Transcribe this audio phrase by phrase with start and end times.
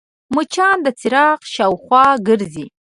[0.35, 2.65] مچان د څراغ شاوخوا ګرځي